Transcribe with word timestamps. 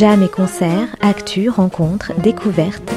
Jam 0.00 0.22
et 0.22 0.30
concerts, 0.30 0.96
actu, 1.02 1.50
rencontres, 1.50 2.12
découvertes, 2.22 2.90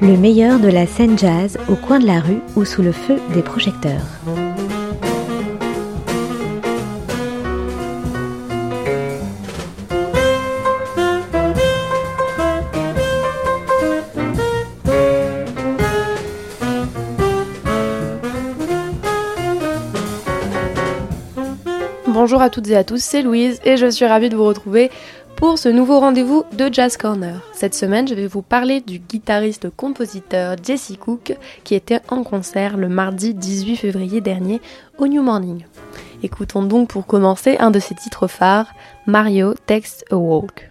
le 0.00 0.16
meilleur 0.16 0.58
de 0.58 0.68
la 0.68 0.86
scène 0.86 1.18
jazz 1.18 1.58
au 1.68 1.74
coin 1.74 1.98
de 1.98 2.06
la 2.06 2.18
rue 2.18 2.40
ou 2.56 2.64
sous 2.64 2.80
le 2.80 2.92
feu 2.92 3.18
des 3.34 3.42
projecteurs. 3.42 4.00
Bonjour 22.06 22.40
à 22.40 22.48
toutes 22.48 22.68
et 22.70 22.76
à 22.76 22.82
tous, 22.82 23.02
c'est 23.02 23.20
Louise 23.20 23.60
et 23.66 23.76
je 23.76 23.90
suis 23.90 24.06
ravie 24.06 24.30
de 24.30 24.36
vous 24.36 24.46
retrouver 24.46 24.90
pour 25.36 25.58
ce 25.58 25.68
nouveau 25.68 26.00
rendez-vous 26.00 26.44
de 26.52 26.72
Jazz 26.72 26.96
Corner. 26.96 27.42
Cette 27.52 27.74
semaine, 27.74 28.08
je 28.08 28.14
vais 28.14 28.26
vous 28.26 28.42
parler 28.42 28.80
du 28.80 28.98
guitariste-compositeur 28.98 30.56
Jesse 30.62 30.94
Cook 30.98 31.36
qui 31.62 31.74
était 31.74 32.00
en 32.08 32.24
concert 32.24 32.76
le 32.76 32.88
mardi 32.88 33.34
18 33.34 33.76
février 33.76 34.20
dernier 34.20 34.60
au 34.98 35.06
New 35.06 35.22
Morning. 35.22 35.64
Écoutons 36.22 36.62
donc 36.62 36.88
pour 36.88 37.06
commencer 37.06 37.56
un 37.58 37.70
de 37.70 37.78
ses 37.78 37.94
titres 37.94 38.26
phares, 38.26 38.72
Mario 39.06 39.54
Text 39.66 40.04
a 40.10 40.16
Walk. 40.16 40.70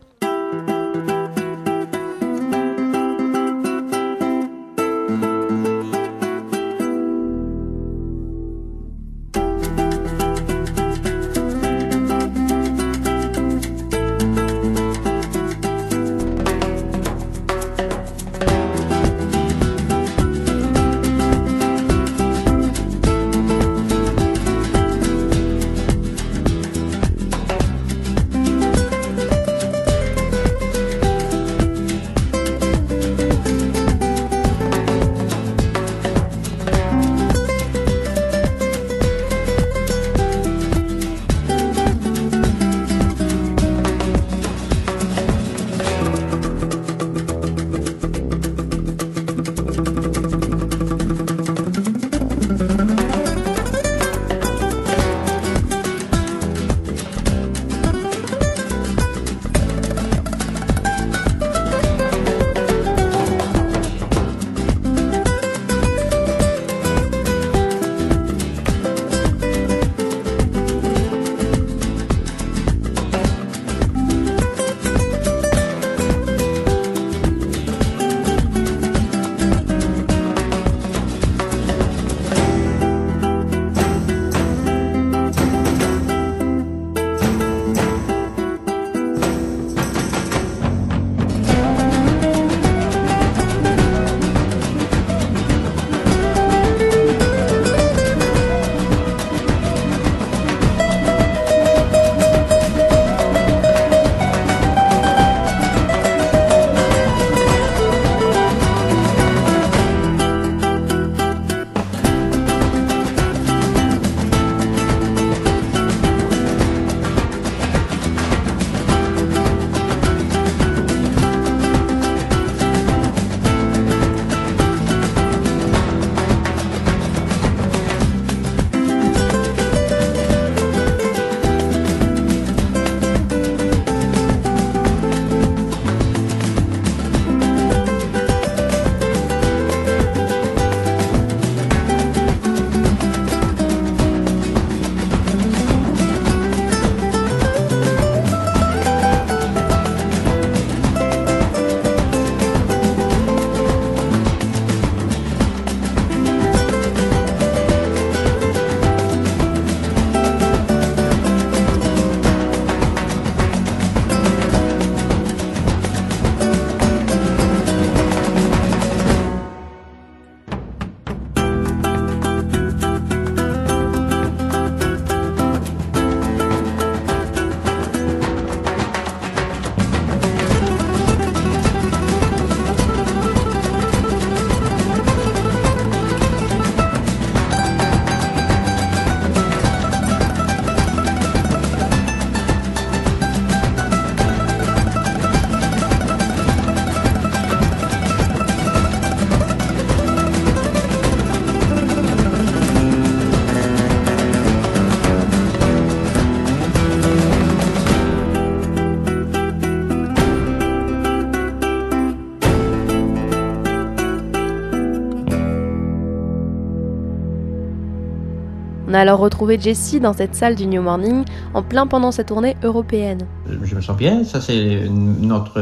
Alors 219.06 219.19
retrouvé 219.19 219.60
Jessie 219.62 220.00
dans 220.00 220.13
cette 220.13 220.34
salle 220.34 220.56
du 220.56 220.66
New 220.66 220.81
Morning 220.81 221.25
en 221.54 221.62
plein 221.62 221.86
pendant 221.86 222.12
sa 222.12 222.24
tournée 222.24 222.57
européenne. 222.63 223.19
Je 223.62 223.75
me 223.75 223.80
sens 223.80 223.96
bien, 223.96 224.24
ça 224.24 224.42
c'est 224.42 224.90
notre 224.90 225.60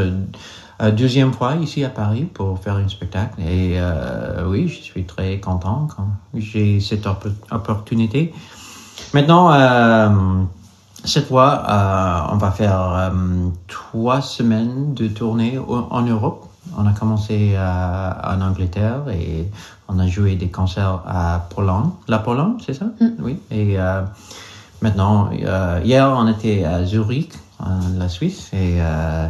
euh, 0.81 0.91
deuxième 0.91 1.33
fois 1.33 1.55
ici 1.55 1.83
à 1.83 1.89
Paris 1.89 2.23
pour 2.23 2.57
faire 2.59 2.77
un 2.77 2.87
spectacle 2.87 3.41
et 3.41 3.73
euh, 3.75 4.47
oui, 4.47 4.69
je 4.69 4.81
suis 4.81 5.03
très 5.03 5.41
content 5.41 5.89
quand 5.93 6.07
j'ai 6.33 6.79
cette 6.79 7.05
opportunité. 7.51 8.33
Maintenant, 9.13 9.51
euh, 9.51 10.07
cette 11.03 11.27
fois, 11.27 11.65
on 12.31 12.37
va 12.37 12.51
faire 12.51 13.11
trois 13.67 14.21
semaines 14.21 14.93
de 14.93 15.09
tournée 15.09 15.59
en 15.59 16.01
Europe. 16.01 16.47
On 16.77 16.85
a 16.87 16.93
commencé 16.93 17.55
en 17.57 18.41
Angleterre 18.41 19.01
et 19.11 19.47
on 19.87 19.99
a 19.99 20.07
joué 20.07 20.35
des 20.35 20.47
concerts 20.47 21.01
à 21.07 21.47
Pologne. 21.53 21.89
La 22.07 22.19
Pologne, 22.19 22.55
c'est 22.65 22.73
ça? 22.73 22.85
Mm. 22.99 23.07
Oui. 23.19 23.37
Et 23.51 23.79
euh, 23.79 24.01
maintenant, 24.81 25.29
euh, 25.31 25.79
hier, 25.83 26.13
on 26.17 26.27
était 26.27 26.63
à 26.63 26.85
Zurich, 26.85 27.31
en 27.59 27.99
la 27.99 28.09
Suisse, 28.09 28.49
et, 28.53 28.77
euh, 28.79 29.27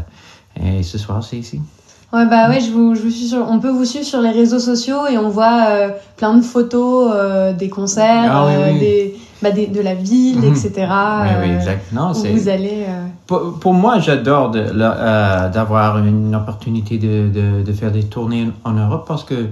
et 0.61 0.83
ce 0.83 0.97
soir, 0.97 1.23
c'est 1.23 1.37
ici. 1.37 1.61
Ouais, 2.13 2.27
bah 2.27 2.47
ouais, 2.49 2.61
je 2.61 2.71
vous, 2.71 2.93
je 2.93 3.01
vous 3.01 3.09
suis 3.09 3.27
sur, 3.27 3.45
on 3.49 3.59
peut 3.59 3.71
vous 3.71 3.85
suivre 3.85 4.05
sur 4.05 4.21
les 4.21 4.29
réseaux 4.29 4.59
sociaux 4.59 5.07
et 5.07 5.17
on 5.17 5.29
voit 5.29 5.67
plein 6.15 6.35
de 6.35 6.43
photos 6.43 7.11
des 7.55 7.69
concerts, 7.69 8.31
ah 8.31 8.71
des, 8.71 9.17
bah, 9.43 9.51
des, 9.51 9.67
de 9.67 9.81
la 9.81 9.93
ville, 9.95 10.37
Mhm. 10.39 10.45
etc. 10.51 10.71
Oui, 10.77 11.27
oui, 11.43 11.49
exact. 11.55 11.91
Non, 11.91 12.11
où 12.11 12.13
vous 12.35 12.49
allez. 12.49 12.85
Pour, 13.27 13.59
pour 13.59 13.73
moi, 13.73 13.99
j'adore 13.99 14.51
euh, 14.55 15.49
d'avoir 15.49 15.99
une 15.99 16.33
opportunité 16.35 16.97
de, 16.97 17.29
de, 17.29 17.63
de 17.63 17.73
faire 17.73 17.91
des 17.91 18.03
tournées 18.03 18.47
en 18.63 18.71
Europe 18.73 19.05
parce 19.07 19.23
que 19.23 19.49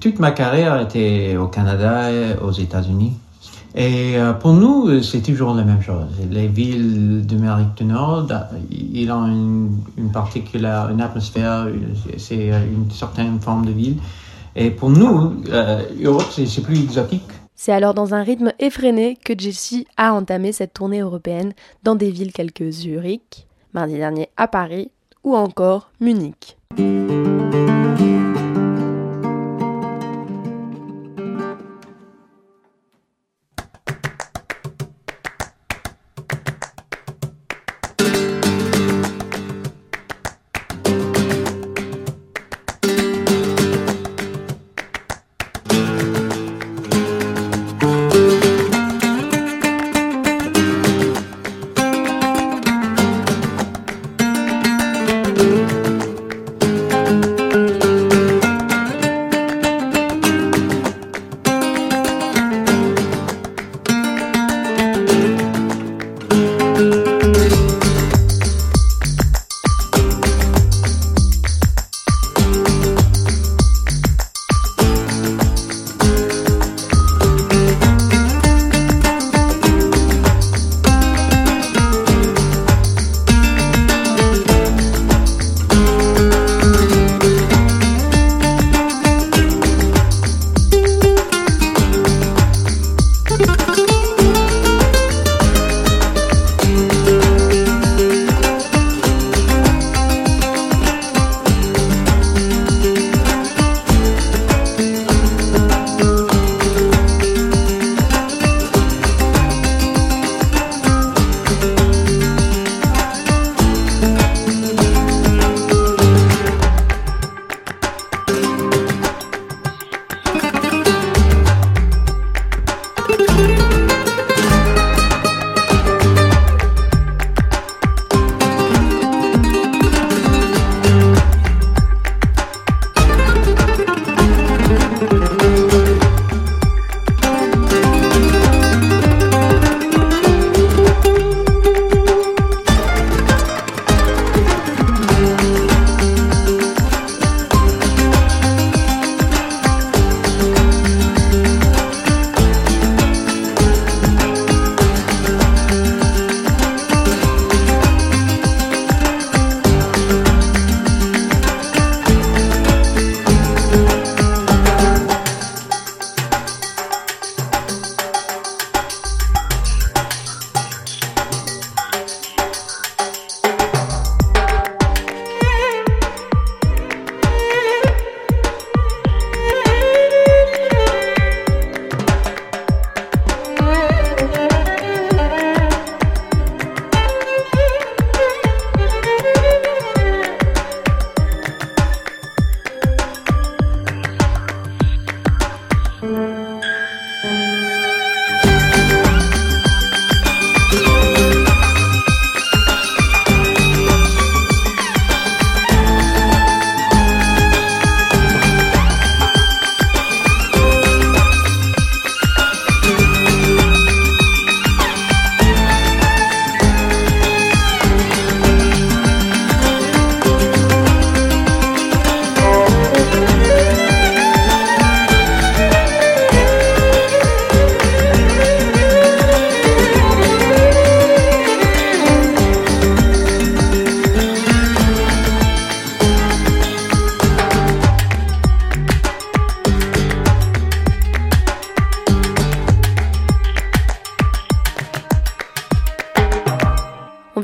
toute 0.00 0.18
ma 0.18 0.30
carrière 0.32 0.80
était 0.80 1.36
au 1.36 1.46
Canada, 1.46 2.08
aux 2.42 2.52
États-Unis. 2.52 3.12
Et 3.76 4.16
euh, 4.16 4.32
pour 4.34 4.52
nous, 4.52 5.02
c'est 5.02 5.20
toujours 5.20 5.52
la 5.54 5.64
même 5.64 5.82
chose. 5.82 6.06
Les 6.30 6.46
villes 6.46 7.26
d'Amérique 7.26 7.74
du 7.76 7.84
Nord, 7.84 8.26
ils 8.70 9.10
ont 9.10 9.26
une, 9.26 9.70
une 9.98 10.10
particulière, 10.12 10.88
une 10.92 11.00
atmosphère, 11.00 11.66
c'est 12.18 12.46
une 12.76 12.88
certaine 12.92 13.40
forme 13.40 13.66
de 13.66 13.72
ville. 13.72 13.96
Et 14.54 14.70
pour 14.70 14.90
nous, 14.90 15.42
euh, 15.52 15.80
Europe, 16.04 16.26
c'est 16.30 16.62
plus 16.62 16.80
exotique. 16.84 17.24
C'est 17.54 17.72
alors 17.72 17.94
dans 17.94 18.14
un 18.14 18.22
rythme 18.22 18.52
effréné 18.58 19.16
que 19.24 19.32
Jessie 19.38 19.86
a 19.96 20.12
entamé 20.12 20.52
cette 20.52 20.74
tournée 20.74 21.00
européenne 21.00 21.52
dans 21.82 21.94
des 21.94 22.10
villes 22.10 22.32
telles 22.32 22.52
que 22.52 22.70
Zurich, 22.70 23.46
mardi 23.72 23.94
dernier 23.94 24.28
à 24.36 24.48
Paris 24.48 24.90
ou 25.22 25.36
encore 25.36 25.90
Munich. 26.00 26.56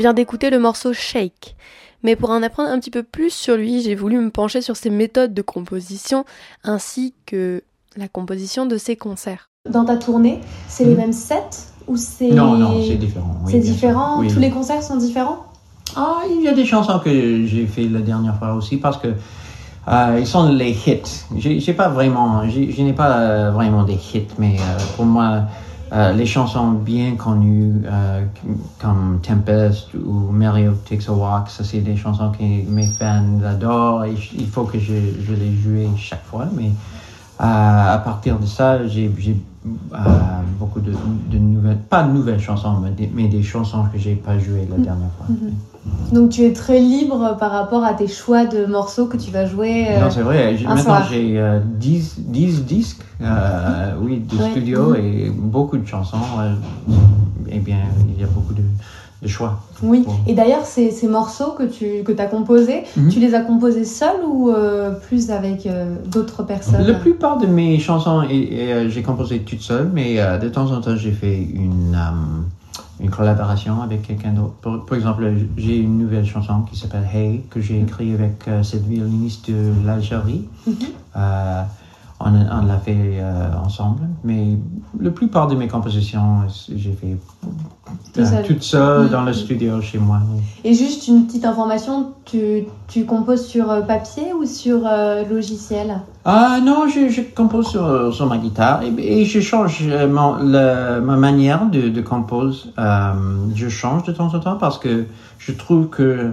Vient 0.01 0.15
d'écouter 0.15 0.49
le 0.51 0.59
morceau 0.59 0.93
Shake. 0.93 1.57
Mais 2.03 2.17
pour 2.17 2.31
en 2.31 2.43
apprendre 2.43 2.71
un 2.71 2.79
petit 2.81 2.91
peu 2.91 3.03
plus 3.03 3.31
sur 3.31 3.57
lui, 3.57 3.83
j'ai 3.83 3.95
voulu 3.95 4.19
me 4.19 4.31
pencher 4.31 4.63
sur 4.63 4.75
ses 4.77 4.89
méthodes 4.89 5.35
de 5.35 5.43
composition 5.43 6.25
ainsi 6.65 7.15
que 7.27 7.63
la 7.97 8.09
composition 8.09 8.65
de 8.65 8.79
ses 8.79 8.97
concerts. 8.97 9.51
Dans 9.69 9.85
ta 9.85 9.97
tournée, 9.97 10.41
c'est 10.69 10.87
les 10.87 10.95
mêmes 10.95 11.13
sets 11.13 11.69
ou 11.87 11.99
c'est 11.99 12.31
Non, 12.31 12.55
non, 12.55 12.83
c'est 12.87 12.97
différent. 12.97 13.37
oui, 13.45 13.53
C'est 13.53 13.59
différent. 13.61 14.21
Oui. 14.21 14.29
Tous 14.33 14.39
les 14.41 14.51
concerts 14.51 14.83
sont 14.83 14.97
différents? 14.97 15.45
Ah, 15.97 16.23
il 16.31 16.41
y 16.43 16.49
a 16.49 16.55
des 16.55 16.65
chansons 16.65 16.99
que 17.01 17.45
j'ai 17.45 17.67
fait 17.67 17.85
la 17.85 18.01
dernière 18.01 18.39
fois 18.39 18.55
aussi 18.55 18.79
parce 18.79 18.97
que 18.97 19.09
euh, 19.89 20.17
ils 20.19 20.27
sont 20.27 20.49
les 20.51 20.71
hits. 20.71 21.03
J'ai 21.37 21.75
pas 21.75 21.89
vraiment, 21.89 22.49
je 22.49 22.83
n'ai 22.83 22.93
pas 22.95 23.51
vraiment 23.51 23.83
des 23.85 23.95
hits, 24.15 24.29
mais 24.39 24.57
euh, 24.59 24.79
pour 24.97 25.05
moi, 25.05 25.43
euh, 25.93 26.13
les 26.13 26.27
chansons 26.27 26.71
bien 26.71 27.17
connues 27.17 27.83
euh, 27.85 28.25
comme 28.81 29.21
Tempest 29.23 29.93
ou 29.95 30.31
Mario 30.31 30.75
Takes 30.89 31.09
a 31.09 31.13
Walk, 31.13 31.51
ça 31.51 31.65
c'est 31.65 31.81
des 31.81 31.97
chansons 31.97 32.31
que 32.31 32.43
mes 32.43 32.87
fans 32.87 33.41
adorent 33.45 34.05
et 34.05 34.15
il 34.39 34.47
faut 34.47 34.63
que 34.65 34.79
je, 34.79 34.93
les 34.93 35.57
joue 35.57 35.97
chaque 35.97 36.25
fois. 36.25 36.47
Mais 36.55 36.71
euh, 37.41 37.95
à 37.95 37.99
partir 38.05 38.39
de 38.39 38.47
ça, 38.47 38.87
j'ai 38.87 39.37
beaucoup 40.59 40.81
de, 40.81 40.93
de 41.31 41.39
nouvelles, 41.39 41.79
pas 41.89 42.03
de 42.03 42.13
nouvelles 42.13 42.41
chansons, 42.41 42.77
mais 42.83 42.91
des, 42.91 43.11
mais 43.15 43.29
des 43.29 43.43
chansons 43.43 43.85
que 43.93 43.99
j'ai 43.99 44.15
pas 44.15 44.39
jouées 44.39 44.67
la 44.71 44.77
dernière 44.79 45.11
fois. 45.19 45.27
Donc 46.13 46.31
tu 46.31 46.43
es 46.45 46.53
très 46.53 46.81
libre 46.81 47.37
par 47.39 47.51
rapport 47.51 47.85
à 47.85 47.95
tes 47.95 48.09
choix 48.09 48.47
de 48.47 48.67
morceaux 48.67 49.07
que 49.07 49.17
tu 49.17 49.31
vas 49.31 49.47
jouer. 49.47 49.87
euh, 49.91 50.01
Non, 50.01 50.11
c'est 50.11 50.23
vrai. 50.23 50.57
J'ai- 50.57 50.65
Maintenant, 50.67 50.83
soir. 50.83 51.09
j'ai 51.11 51.39
euh, 51.39 51.61
10, 51.65 52.21
10 52.21 52.65
disques 52.65 53.03
euh, 53.21 53.93
oui, 54.01 54.19
de 54.21 54.37
Ouais. 54.37 54.51
studio 54.51 54.95
et 54.95 55.31
beaucoup 55.35 55.77
de 55.79 55.87
chansons. 55.87 56.17
euh, 56.41 56.55
eh 57.51 57.59
bien, 57.59 57.79
il 58.15 58.21
y 58.21 58.25
a 58.25 58.29
beaucoup 58.29 58.55
de, 58.55 58.63
choix. 59.29 59.61
Oui. 59.83 60.03
Bon. 60.07 60.15
Et 60.27 60.35
d'ailleurs, 60.35 60.65
ces, 60.65 60.91
ces 60.91 61.07
morceaux 61.09 61.53
que 61.53 61.65
tu 61.65 62.03
que 62.05 62.13
as 62.21 62.27
composés, 62.27 62.85
Mhm. 62.97 63.09
tu 63.11 63.21
les 63.21 63.35
as 63.35 63.41
composés 63.41 63.85
seul 63.85 64.17
ou 64.27 64.51
euh, 64.51 64.93
plus 64.93 65.31
avec 65.31 65.67
euh, 65.67 65.97
d'autres 66.07 66.43
personnes? 66.43 66.87
La 66.87 66.95
plupart 66.95 67.39
de 67.39 67.47
mes 67.47 67.79
chansons, 67.79 68.23
euh, 68.31 68.89
j'ai 68.89 69.03
composé 69.03 69.41
toute 69.41 69.61
seule, 69.61 69.91
mais 69.93 70.19
euh, 70.21 70.39
de 70.39 70.49
temps 70.49 70.71
en 70.73 70.81
temps, 70.81 70.97
j'ai 70.97 71.13
fait 71.13 71.37
une, 71.43 71.95
euh, 71.95 73.03
une 73.05 73.11
collaboration 73.11 73.83
avec 73.83 74.03
quelqu'un 74.03 74.33
d'autre. 74.33 74.55
Par, 74.63 74.85
par 74.85 74.97
exemple, 74.97 75.31
j'ai 75.57 75.77
une 75.77 75.99
nouvelle 75.99 76.27
chanson 76.27 76.63
qui 76.71 76.79
s'appelle 76.79 77.05
Hey, 77.13 77.43
que 77.51 77.61
j'ai 77.61 77.81
écrite 77.81 78.15
avec 78.15 78.47
euh, 78.49 78.63
cette 78.63 78.87
violoniste 78.87 79.51
de 79.51 79.73
l'Algérie. 79.87 80.45
Mhm. 80.67 80.75
Euh, 81.17 81.63
on 82.21 82.35
on 82.35 82.67
l'a 82.67 82.79
fait 82.79 83.19
euh, 83.21 83.49
ensemble, 83.65 84.03
mais 84.25 84.59
la 85.01 85.11
plupart 85.11 85.47
de 85.47 85.55
mes 85.55 85.69
compositions, 85.69 86.43
j'ai 86.75 86.93
fait 86.93 87.17
Tout 88.15 88.21
euh, 88.21 88.25
seul. 88.25 88.45
toute 88.45 88.63
seule 88.63 89.05
Mhm. 89.05 89.11
dans 89.11 89.23
le 89.23 89.33
studio 89.33 89.81
chez 89.81 89.99
moi. 89.99 90.21
Et 90.65 90.75
juste 90.75 91.09
une 91.09 91.27
petite 91.27 91.45
information, 91.45 92.09
tu, 92.25 92.65
tu 92.89 93.05
composes 93.07 93.45
sur 93.47 93.71
euh, 93.71 93.81
papier 93.81 94.33
ou 94.35 94.45
sur 94.45 94.83
euh, 94.87 95.25
logiciel? 95.25 96.01
Ah 96.25 96.59
non, 96.63 96.87
je, 96.87 97.09
je 97.09 97.23
compose 97.23 97.69
sur, 97.69 98.13
sur 98.13 98.27
ma 98.27 98.37
guitare 98.37 98.83
et, 98.83 98.93
et 99.21 99.25
je 99.25 99.41
change 99.41 99.83
mon- 100.09 100.37
le- 100.37 101.01
ma 101.01 101.17
manière 101.17 101.65
de, 101.67 101.89
de 101.89 102.01
composer. 102.03 102.65
Euh, 102.79 103.13
je 103.55 103.69
change 103.71 104.03
de 104.05 104.13
temps 104.13 104.35
en 104.35 104.41
temps 104.41 104.57
parce 104.57 104.77
que 104.79 105.07
je 105.39 105.53
trouve 105.53 105.89
que 105.89 106.33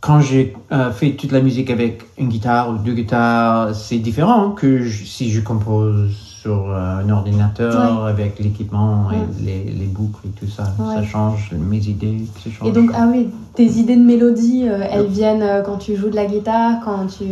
quand 0.00 0.20
j'ai 0.20 0.54
euh, 0.72 0.90
fait 0.92 1.12
toute 1.12 1.32
la 1.32 1.40
musique 1.40 1.70
avec 1.70 2.02
une 2.18 2.28
guitare 2.28 2.70
ou 2.70 2.78
deux 2.78 2.92
guitares, 2.94 3.74
c'est 3.74 3.98
différent 3.98 4.50
que 4.50 4.82
je- 4.82 5.04
si 5.04 5.30
je 5.30 5.40
compose 5.40 6.10
sur 6.14 6.70
euh, 6.70 6.98
un 7.00 7.08
ordinateur 7.10 8.04
avec 8.04 8.38
l'équipement 8.38 9.08
Ouais. 9.08 9.16
et 9.16 9.44
les, 9.44 9.64
les 9.72 9.86
boucles 9.86 10.26
et 10.26 10.30
tout 10.38 10.46
ça. 10.50 10.64
Ouais. 10.78 10.94
Ça 10.96 11.02
change 11.02 11.50
mes 11.58 11.78
idées. 11.88 12.18
Ça 12.44 12.50
change. 12.50 12.68
Et 12.68 12.72
donc, 12.72 12.90
ah 12.94 13.08
oui, 13.10 13.28
tes 13.54 13.66
idées 13.66 13.96
de 13.96 14.04
mélodie, 14.04 14.64
euh, 14.68 14.78
elles 14.88 15.06
viennent 15.08 15.62
quand 15.64 15.78
tu 15.78 15.96
joues 15.96 16.10
de 16.10 16.14
la 16.16 16.26
guitare, 16.26 16.74
quand 16.84 17.06
tu... 17.06 17.24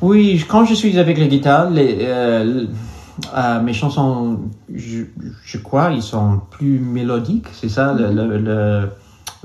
Oui, 0.00 0.42
quand 0.48 0.64
je 0.64 0.74
suis 0.74 0.98
avec 0.98 1.18
la 1.18 1.26
guitare, 1.26 1.68
les, 1.70 2.06
mes 3.62 3.72
chansons, 3.72 4.38
je, 4.74 5.02
je 5.44 5.58
crois, 5.58 5.90
ils 5.92 6.02
sont 6.02 6.40
plus 6.50 6.78
mélodiques. 6.78 7.46
C'est 7.52 7.68
ça, 7.68 7.92
le, 7.92 8.12
le, 8.12 8.38
le, 8.38 8.88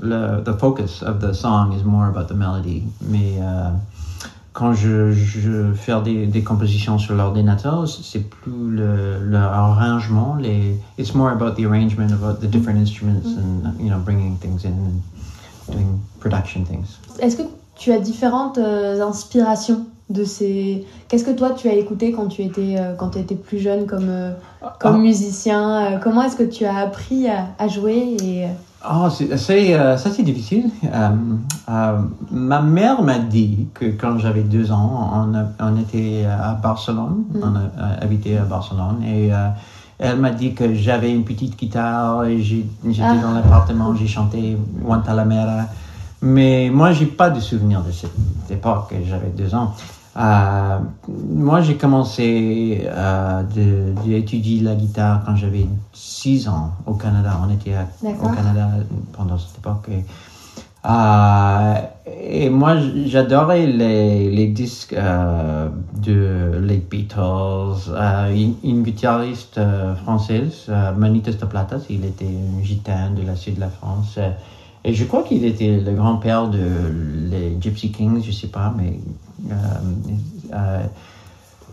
le- 0.00 0.42
the 0.44 0.56
focus 0.58 1.02
of 1.02 1.20
the 1.20 1.32
song 1.32 1.72
is 1.72 1.84
more 1.84 2.06
about 2.06 2.26
the 2.28 2.36
melody. 2.36 2.82
Mais 3.08 3.38
euh, 3.40 3.70
quand 4.52 4.72
je, 4.72 5.12
je 5.12 5.72
fais 5.74 5.92
des, 6.02 6.26
des 6.26 6.42
compositions 6.42 6.98
sur 6.98 7.14
l'ordinateur, 7.14 7.86
c'est 7.88 8.28
plus 8.28 8.70
le, 8.70 9.18
le 9.22 9.36
arrangement. 9.38 10.34
Les, 10.36 10.76
it's 10.98 11.14
more 11.14 11.30
about 11.30 11.52
the 11.52 11.64
arrangement, 11.64 12.08
about 12.12 12.40
the 12.40 12.50
different 12.50 12.78
instruments 12.78 13.26
and, 13.26 13.72
you 13.78 13.88
know, 13.90 13.98
bringing 13.98 14.36
things 14.38 14.64
in 14.64 14.70
and 14.72 15.72
doing 15.72 16.00
production 16.18 16.64
things. 16.64 16.98
Est-ce 17.20 17.36
que 17.36 17.42
tu 17.76 17.92
as 17.92 17.98
différentes 17.98 18.58
euh, 18.58 19.00
inspirations 19.06 19.86
de 20.10 20.24
ces... 20.24 20.84
Qu'est-ce 21.08 21.24
que 21.24 21.30
toi, 21.30 21.50
tu 21.50 21.68
as 21.68 21.74
écouté 21.74 22.10
quand 22.10 22.26
tu 22.26 22.42
étais, 22.42 22.74
euh, 22.76 22.94
quand 22.96 23.10
tu 23.10 23.18
étais 23.20 23.36
plus 23.36 23.60
jeune 23.60 23.86
comme, 23.86 24.08
euh, 24.08 24.32
comme 24.80 24.96
Ah. 24.96 24.98
musicien 24.98 26.00
Comment 26.02 26.22
est-ce 26.22 26.34
que 26.36 26.42
tu 26.42 26.64
as 26.64 26.76
appris 26.78 27.28
à, 27.28 27.46
à 27.58 27.68
jouer 27.68 28.16
et... 28.20 28.46
Ah, 28.82 29.08
c'est, 29.10 29.36
c'est, 29.36 29.74
euh, 29.74 29.96
ça 29.98 30.10
c'est 30.10 30.22
difficile. 30.22 30.70
Euh, 30.84 31.08
euh, 31.68 31.98
ma 32.30 32.62
mère 32.62 33.02
m'a 33.02 33.18
dit 33.18 33.68
que 33.74 33.84
quand 33.86 34.18
j'avais 34.18 34.42
deux 34.42 34.72
ans, 34.72 35.10
on, 35.12 35.34
on 35.64 35.76
était 35.78 36.24
à 36.24 36.54
Barcelone, 36.54 37.24
Mm. 37.34 37.38
on 37.42 37.56
a 37.56 37.58
euh, 37.58 37.96
habité 38.02 38.38
à 38.38 38.44
Barcelone, 38.44 39.02
et 39.04 39.32
euh, 39.34 39.48
elle 39.98 40.16
m'a 40.18 40.30
dit 40.30 40.54
que 40.54 40.72
j'avais 40.74 41.12
une 41.12 41.24
petite 41.24 41.58
guitare 41.58 42.24
et 42.24 42.40
j'ai, 42.42 42.64
j'étais 42.88 43.06
Ah. 43.06 43.22
dans 43.22 43.32
l'appartement, 43.32 43.94
j'ai 43.94 44.06
chanté 44.06 44.56
Guantanamera. 44.82 45.64
Mais 46.22 46.70
moi, 46.72 46.92
j'ai 46.92 47.06
pas 47.06 47.28
de 47.30 47.40
souvenir 47.40 47.82
de 47.82 47.90
cette 47.92 48.10
époque, 48.50 48.94
j'avais 49.06 49.28
deux 49.36 49.54
ans. 49.54 49.74
Euh, 50.16 50.78
moi, 51.08 51.60
j'ai 51.60 51.76
commencé 51.76 52.82
euh, 52.84 53.42
d'étudier 54.04 54.60
la 54.60 54.74
guitare 54.74 55.22
quand 55.24 55.36
j'avais 55.36 55.66
six 55.92 56.48
ans 56.48 56.72
au 56.86 56.94
Canada. 56.94 57.40
On 57.46 57.52
était 57.52 57.74
à 57.74 57.86
au. 58.02 58.28
Canada 58.28 58.70
pendant 59.12 59.38
cette 59.38 59.58
époque. 59.58 59.88
Et, 59.88 60.04
euh, 60.84 61.74
et 62.22 62.50
moi, 62.50 62.76
j'adorais 63.06 63.66
les, 63.66 64.30
les 64.30 64.48
disques 64.48 64.94
euh, 64.94 65.68
de 65.94 66.58
les 66.60 66.78
Beatles. 66.78 67.90
Une, 68.34 68.54
une 68.64 68.82
guitariste 68.82 69.60
française, 70.02 70.70
Manitas 70.96 71.32
de 71.32 71.44
Platas, 71.44 71.84
il 71.88 72.04
était 72.04 72.24
un 72.24 72.64
gitan 72.64 73.10
de 73.16 73.22
la 73.24 73.36
sud 73.36 73.56
de 73.56 73.60
la 73.60 73.68
France. 73.68 74.18
Et 74.84 74.94
je 74.94 75.04
crois 75.04 75.22
qu'il 75.22 75.44
était 75.44 75.78
le 75.78 75.92
grand-père 75.92 76.48
de 76.48 76.58
les 77.30 77.56
Gypsy 77.60 77.92
Kings, 77.92 78.22
je 78.24 78.32
sais 78.32 78.46
pas, 78.46 78.72
mais 78.76 78.98
euh, 79.50 79.54
euh, 80.52 80.84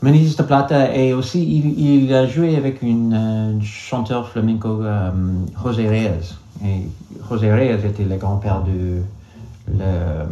Manitas 0.01 0.35
de 0.37 0.43
Plata 0.43 0.95
et 0.95 1.13
aussi 1.13 1.43
il, 1.43 2.13
a 2.13 2.27
joué 2.27 2.55
avec 2.55 2.81
une 2.81 3.13
euh, 3.13 3.61
chanteur 3.61 4.29
flamenco, 4.29 4.83
euh, 4.83 5.11
José 5.63 5.87
Reyes. 5.87 6.35
Et 6.63 6.83
José 7.29 7.51
Reyes 7.51 7.85
était 7.85 8.03
le 8.03 8.17
grand-père 8.17 8.63
de 8.63 9.01
le 9.67 10.25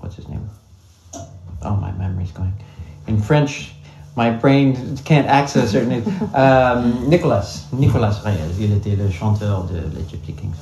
what's 0.00 0.16
his 0.16 0.28
name? 0.28 0.48
Oh, 1.64 1.76
my 1.80 1.92
memory's 1.98 2.32
going. 2.32 2.52
In 3.08 3.18
French, 3.18 3.74
my 4.16 4.30
brain 4.30 4.74
can't 5.04 5.26
access 5.26 5.72
certain. 5.72 6.02
Um, 6.34 7.08
Nicolas, 7.08 7.66
Nicolas 7.72 8.20
Reyes, 8.24 8.60
il 8.60 8.72
était 8.72 8.96
le 8.96 9.10
chanteur 9.10 9.64
de 9.64 9.76
les 9.94 10.04
Gypsy 10.08 10.32
Kings. 10.32 10.54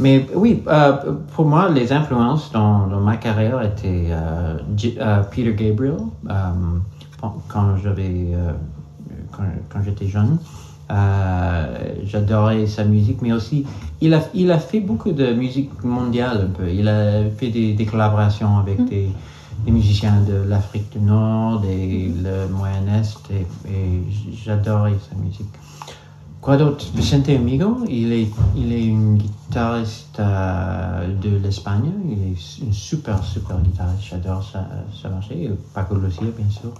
Mais 0.00 0.26
oui, 0.34 0.62
euh, 0.66 0.92
pour 1.34 1.44
moi, 1.44 1.68
les 1.68 1.92
influences 1.92 2.50
dans, 2.52 2.86
dans 2.86 3.00
ma 3.00 3.16
carrière 3.18 3.60
étaient 3.62 4.06
euh, 4.08 4.56
euh, 4.98 5.22
Peter 5.30 5.52
Gabriel, 5.52 5.98
quand 7.48 7.76
j'avais, 7.82 8.28
quand, 9.30 9.44
quand 9.68 9.82
j'étais 9.84 10.06
jeune. 10.06 10.38
J'adorais 12.04 12.66
sa 12.66 12.84
musique, 12.84 13.20
mais 13.22 13.32
aussi 13.32 13.66
il 14.00 14.14
a, 14.14 14.22
il 14.34 14.50
a 14.50 14.58
fait 14.58 14.80
beaucoup 14.80 15.12
de 15.12 15.32
musique 15.32 15.84
mondiale 15.84 16.48
un 16.48 16.50
peu. 16.50 16.68
Il 16.70 16.88
a 16.88 17.28
fait 17.38 17.50
des, 17.50 17.74
des 17.74 17.84
collaborations 17.84 18.58
avec 18.58 18.82
des, 18.88 19.10
des 19.64 19.70
musiciens 19.70 20.20
de 20.22 20.48
l'Afrique 20.48 20.90
du 20.90 21.00
Nord 21.00 21.62
et 21.66 22.10
le 22.24 22.48
Moyen-Est, 22.48 23.30
et, 23.30 23.46
et 23.70 24.02
j'adorais 24.32 24.96
sa 25.10 25.14
musique. 25.16 25.46
Quoi 26.40 26.56
d'autre? 26.56 26.86
Vicente 26.94 27.28
Amigo, 27.28 27.84
il 27.86 28.14
est, 28.14 28.28
il 28.56 28.72
est 28.72 28.86
une 28.86 29.18
guitariste 29.18 30.18
euh, 30.20 31.14
de 31.20 31.36
l'Espagne. 31.36 31.92
Il 32.08 32.32
est 32.32 32.58
une 32.64 32.72
super, 32.72 33.22
super 33.22 33.60
guitariste. 33.60 34.04
J'adore 34.10 34.42
sa, 34.42 34.66
sa 35.02 35.10
marché. 35.10 35.44
Et 35.44 35.50
Paco 35.74 35.96
Lucia, 35.96 36.22
bien 36.34 36.48
sûr. 36.48 36.72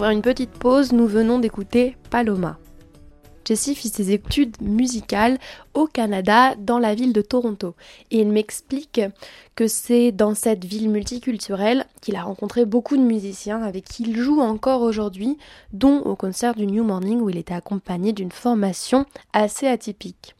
Pour 0.00 0.08
une 0.08 0.22
petite 0.22 0.52
pause, 0.52 0.92
nous 0.92 1.06
venons 1.06 1.40
d'écouter 1.40 1.94
Paloma. 2.08 2.58
Jessie 3.44 3.74
fit 3.74 3.90
ses 3.90 4.12
études 4.12 4.56
musicales 4.62 5.36
au 5.74 5.86
Canada, 5.86 6.54
dans 6.54 6.78
la 6.78 6.94
ville 6.94 7.12
de 7.12 7.20
Toronto. 7.20 7.74
Et 8.10 8.20
il 8.20 8.28
m'explique 8.28 9.02
que 9.56 9.66
c'est 9.66 10.10
dans 10.10 10.34
cette 10.34 10.64
ville 10.64 10.88
multiculturelle 10.88 11.84
qu'il 12.00 12.16
a 12.16 12.22
rencontré 12.22 12.64
beaucoup 12.64 12.96
de 12.96 13.02
musiciens 13.02 13.62
avec 13.62 13.84
qui 13.84 14.04
il 14.04 14.16
joue 14.16 14.40
encore 14.40 14.80
aujourd'hui, 14.80 15.36
dont 15.74 15.98
au 15.98 16.16
concert 16.16 16.54
du 16.54 16.66
New 16.66 16.82
Morning 16.82 17.20
où 17.20 17.28
il 17.28 17.36
était 17.36 17.52
accompagné 17.52 18.14
d'une 18.14 18.32
formation 18.32 19.04
assez 19.34 19.66
atypique. 19.66 20.34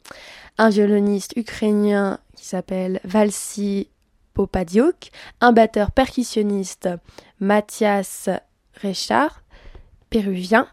Un 0.56 0.70
violoniste 0.70 1.34
ukrainien 1.36 2.18
qui 2.34 2.46
s'appelle 2.46 2.98
Valsi 3.04 3.90
Popadiuk, 4.32 5.10
un 5.42 5.52
batteur 5.52 5.90
percussionniste 5.90 6.88
Mathias 7.40 8.30
Richard, 8.80 9.39
péruvien, 10.10 10.66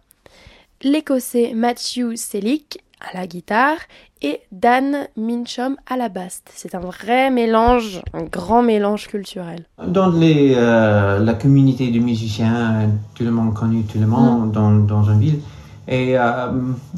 l'écossais 0.82 1.54
Matthew 1.56 2.16
Selick 2.16 2.80
à 3.00 3.16
la 3.16 3.28
guitare 3.28 3.78
et 4.24 4.42
Dan 4.52 5.08
Minchom 5.16 5.76
à 5.88 5.96
la 5.96 6.10
basse. 6.10 6.42
C'est 6.54 6.74
un 6.74 6.80
vrai 6.80 7.30
mélange, 7.30 8.02
un 8.14 8.24
grand 8.24 8.64
mélange 8.64 9.08
culturel. 9.08 9.66
Dans 9.86 10.10
les, 10.10 10.56
euh, 10.58 11.20
la 11.20 11.34
communauté 11.36 11.92
de 11.92 12.00
musiciens, 12.00 12.90
tout 13.14 13.24
le 13.24 13.32
monde 13.32 13.54
connu, 13.54 13.84
tout 13.84 14.00
le 14.00 14.08
monde 14.08 14.50
mm. 14.50 14.52
dans, 14.52 14.72
dans 14.72 15.04
une 15.04 15.20
ville. 15.20 15.40
Et 15.88 16.18
euh, 16.18 16.48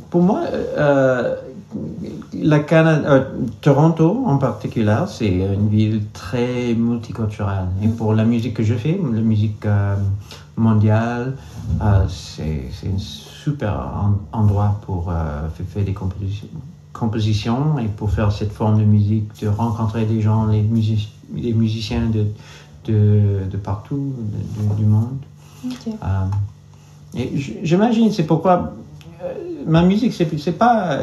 pour 0.10 0.22
moi, 0.24 0.44
euh, 0.50 1.36
la 2.34 2.60
Canada, 2.60 3.28
Toronto 3.62 4.24
en 4.26 4.38
particulier, 4.38 5.04
c'est 5.08 5.28
une 5.30 5.70
ville 5.70 6.04
très 6.14 6.74
multiculturelle. 6.74 7.68
Et 7.84 7.88
pour 7.88 8.14
la 8.14 8.26
musique 8.26 8.56
que 8.56 8.64
je 8.64 8.74
fais, 8.74 9.00
la 9.14 9.22
musique 9.22 9.66
mondiale, 10.58 11.36
c'est 12.08 12.72
une 12.84 13.00
super 13.00 13.74
endroit 14.32 14.80
pour 14.86 15.10
euh, 15.10 15.48
faire 15.68 15.86
des 15.86 15.96
compositions, 16.92 17.80
et 17.80 17.88
pour 17.88 18.12
faire 18.12 18.32
cette 18.32 18.52
forme 18.52 18.80
de 18.80 18.84
musique, 18.84 19.42
de 19.42 19.48
rencontrer 19.48 20.06
des 20.06 20.22
gens, 20.22 20.46
les, 20.48 20.66
les 21.36 21.54
musiciens 21.54 22.08
de, 22.08 22.26
de, 22.86 23.50
de 23.50 23.58
partout 23.58 24.14
du 24.78 24.86
monde. 24.86 25.20
Euh, 25.88 26.26
et 27.16 27.32
j'imagine, 27.64 28.12
c'est 28.12 28.26
pourquoi 28.26 28.54
euh, 28.54 28.68
ma 29.66 29.84
musique, 29.84 30.14
c'est 30.14 30.52
pas. 30.52 31.00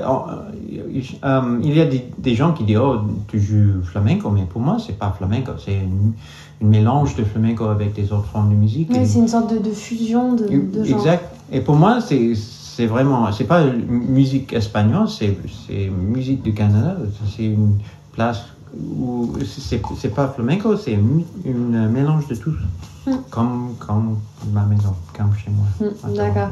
il 0.92 1.76
y 1.76 1.80
a 1.80 1.86
des, 1.86 2.04
des, 2.18 2.34
gens 2.34 2.52
qui 2.52 2.64
disent 2.64 2.78
Oh, 2.78 2.98
tu 3.28 3.40
joues 3.40 3.82
flamenco, 3.82 4.30
mais 4.30 4.44
pour 4.44 4.60
moi, 4.60 4.78
c'est 4.84 4.98
pas 4.98 5.14
flamenco, 5.16 5.52
c'est 5.64 5.76
un 5.76 6.66
mélange 6.66 7.16
de 7.16 7.24
flamenco 7.24 7.64
avec 7.64 7.94
des 7.94 8.12
autres 8.12 8.26
formes 8.26 8.50
de 8.50 8.56
musique. 8.56 8.88
Oui, 8.90 9.06
c'est 9.06 9.18
une 9.18 9.28
sorte 9.28 9.52
de, 9.52 9.58
de 9.58 9.70
fusion 9.70 10.34
de, 10.34 10.46
de 10.46 10.84
genres. 10.84 10.98
Exact. 10.98 11.24
Et 11.52 11.60
pour 11.60 11.76
moi, 11.76 12.00
c'est 12.00 12.86
vraiment, 12.86 13.30
c'est 13.32 13.44
pas 13.44 13.64
musique 13.64 14.52
espagnole, 14.52 15.08
c'est 15.08 15.36
musique 15.90 16.42
du 16.42 16.54
Canada. 16.54 16.96
C'est 17.36 17.44
une 17.44 17.78
place 18.12 18.44
où 18.74 19.32
c'est 19.44 20.14
pas 20.14 20.28
flamenco, 20.28 20.76
c'est 20.76 20.94
un 20.96 21.88
mélange 21.88 22.26
de 22.28 22.34
tout, 22.34 22.54
mm. 23.06 23.12
comme, 23.30 23.74
comme 23.78 24.18
ma 24.52 24.64
maison, 24.64 24.94
comme 25.16 25.32
chez 25.34 25.50
moi. 25.50 25.66
Mm, 25.80 26.14
d'accord. 26.14 26.50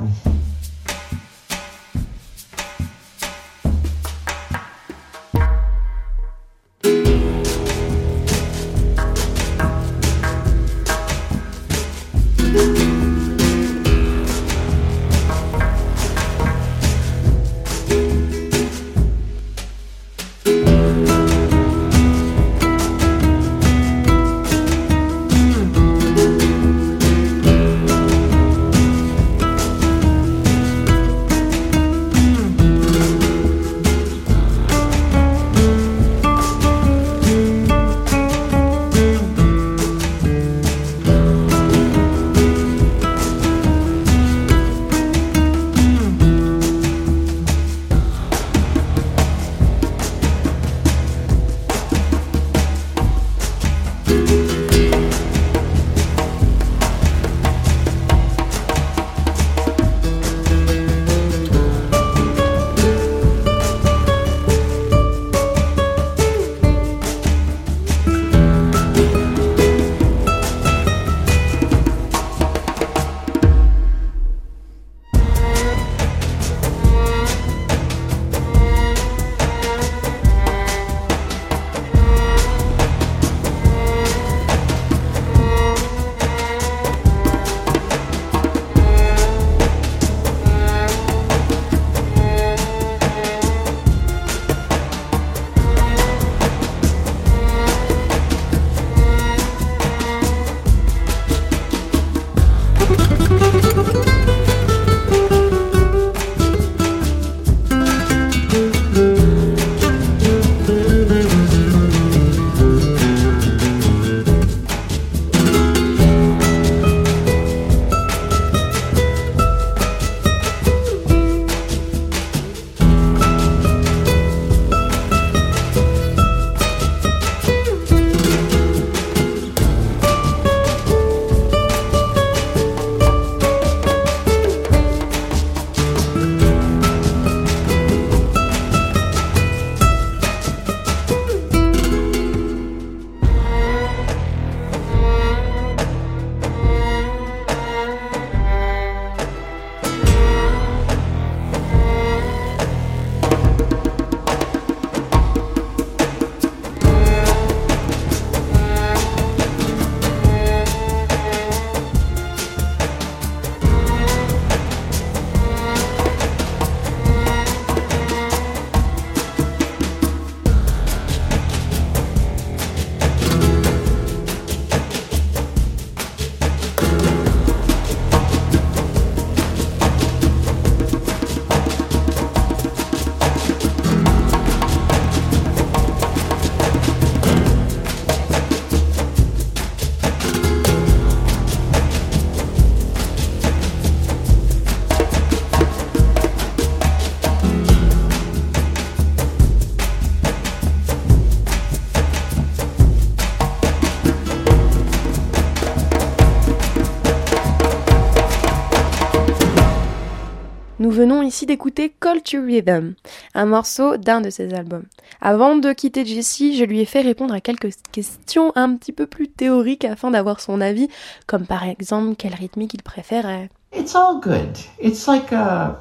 Venons 210.94 211.22
ici 211.22 211.44
d'écouter 211.44 211.92
Culture 212.00 212.44
Rhythm, 212.44 212.94
un 213.35 213.46
morceau 213.46 213.96
d'un 213.96 214.20
de 214.20 214.30
ses 214.30 214.54
albums. 214.54 214.85
Avant 215.20 215.57
de 215.57 215.72
quitter 215.72 216.07
Jessie, 216.07 216.57
je 216.57 216.64
lui 216.64 216.80
ai 216.80 216.85
fait 216.85 217.00
répondre 217.00 217.35
à 217.35 217.40
quelques 217.40 217.72
questions 217.90 218.52
un 218.54 218.76
petit 218.76 218.92
peu 218.92 219.07
plus 219.07 219.28
théoriques 219.28 219.85
afin 219.85 220.12
d'avoir 220.12 220.40
son 220.40 220.61
avis, 220.61 220.88
comme 221.26 221.46
par 221.46 221.64
exemple 221.64 222.14
quel 222.16 222.35
rythmique 222.35 222.74
il 222.74 222.83
préférait. 222.83 223.50
It's 223.76 223.96
all 223.96 224.20
good. 224.22 224.57
It's 224.80 225.09
like 225.09 225.33
uh, 225.33 225.74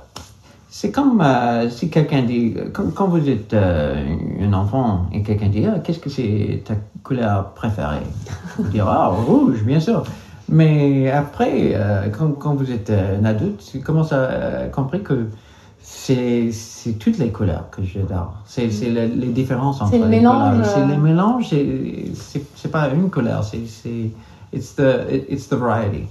c'est 0.70 0.92
comme 0.92 1.22
uh, 1.22 1.70
si 1.70 1.92
quelqu'un 1.92 2.24
dit 2.24 2.56
quand, 2.74 3.08
vous 3.08 3.30
êtes 3.30 3.54
uh, 3.54 4.44
un 4.44 4.54
enfant 4.54 5.06
et 5.14 5.22
quelqu'un 5.22 5.50
dit 5.50 5.64
ah, 5.68 5.78
qu'est-ce 5.80 6.00
que 6.00 6.10
c'est 6.10 6.64
ta 6.66 6.74
couleur 7.04 7.54
préférée? 7.54 8.02
Vous 8.58 8.64
dire 8.70 8.88
ah 8.88 9.10
rouge 9.10 9.64
bien 9.64 9.80
sûr. 9.80 10.04
Mais 10.50 11.10
après, 11.10 11.72
euh, 11.74 12.10
quand, 12.10 12.32
quand, 12.32 12.56
vous 12.56 12.72
êtes 12.72 12.90
euh, 12.90 13.20
un 13.20 13.26
adulte, 13.26 13.64
tu 13.72 13.80
commences 13.80 14.12
à 14.12 14.18
euh, 14.18 14.70
comprendre 14.70 15.04
que 15.04 15.28
c'est 15.82 16.52
toutes 17.00 17.18
les 17.18 17.30
couleurs 17.30 17.70
que 17.72 17.84
j'adore. 17.84 18.36
C'est 18.46 18.68
les, 18.68 19.08
les 19.08 19.28
différences 19.28 19.82
entre 19.82 19.98
le 19.98 20.04
les 20.04 20.18
mélange, 20.18 20.58
couleurs. 20.58 20.74
C'est 20.74 20.86
le 20.88 20.98
mélange, 21.02 21.50
c'est 22.56 22.72
pas 22.72 22.90
une 22.90 23.10
couleur, 23.10 23.44
c'est 23.44 23.58
it's 24.54 24.76
the 24.76 25.06
it's 25.30 25.48
the 25.48 25.56
variety. 25.56 26.08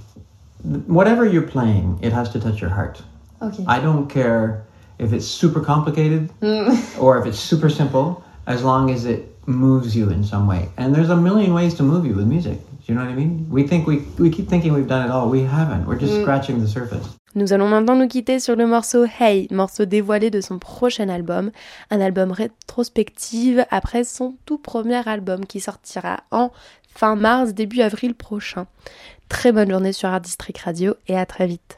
Whatever 0.87 1.25
you're 1.25 1.45
playing, 1.45 1.97
it 2.01 2.13
has 2.13 2.29
to 2.31 2.39
touch 2.39 2.61
your 2.61 2.71
heart. 2.71 3.03
Ok. 3.41 3.59
I 3.67 3.79
don't 3.81 4.07
care 4.07 4.63
if 4.99 5.11
it's 5.11 5.25
super 5.25 5.61
complicated 5.61 6.29
Mm. 6.41 6.75
or 6.99 7.17
if 7.17 7.25
it's 7.25 7.39
super 7.39 7.69
simple, 7.69 8.21
as 8.45 8.63
long 8.63 8.91
as 8.91 9.05
it 9.05 9.27
moves 9.47 9.95
you 9.95 10.09
in 10.09 10.23
some 10.23 10.47
way. 10.47 10.69
And 10.77 10.93
there's 10.93 11.09
a 11.09 11.17
million 11.17 11.53
ways 11.53 11.73
to 11.75 11.83
move 11.83 12.05
you 12.05 12.15
with 12.15 12.27
music. 12.27 12.59
Do 12.85 12.93
you 12.93 12.99
know 12.99 13.05
what 13.05 13.13
I 13.13 13.15
mean? 13.15 13.45
We 13.49 13.65
think 13.65 13.87
we 13.87 14.01
we 14.19 14.29
keep 14.29 14.49
thinking 14.49 14.73
we've 14.73 14.87
done 14.87 15.05
it 15.05 15.11
all. 15.11 15.29
We 15.29 15.41
haven't. 15.43 15.85
We're 15.87 15.97
just 15.99 16.13
Mm. 16.13 16.21
scratching 16.23 16.59
the 16.61 16.67
surface. 16.67 17.05
Nous 17.35 17.51
allons 17.53 17.67
maintenant 17.69 17.95
nous 17.95 18.07
quitter 18.07 18.39
sur 18.39 18.55
le 18.55 18.67
morceau 18.67 19.05
Hey, 19.19 19.47
morceau 19.51 19.85
dévoilé 19.85 20.29
de 20.29 20.41
son 20.41 20.59
prochain 20.59 21.09
album, 21.09 21.49
un 21.89 21.99
album 22.01 22.31
rétrospective 22.31 23.65
après 23.71 24.03
son 24.03 24.35
tout 24.45 24.57
premier 24.57 25.07
album 25.07 25.45
qui 25.45 25.59
sortira 25.59 26.17
en 26.31 26.51
fin 26.93 27.15
mars, 27.15 27.53
début 27.53 27.81
avril 27.81 28.13
prochain. 28.13 28.67
Très 29.29 29.51
bonne 29.51 29.69
journée 29.71 29.93
sur 29.93 30.09
Art 30.09 30.21
District 30.21 30.59
Radio 30.59 30.95
et 31.07 31.17
à 31.17 31.25
très 31.25 31.47
vite. 31.47 31.77